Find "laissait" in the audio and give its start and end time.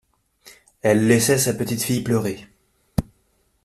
1.05-1.37